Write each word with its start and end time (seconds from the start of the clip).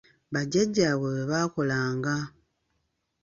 Bajjajjaabwe 0.33 1.07
bwe 1.11 1.23
baakolanga. 1.31 2.15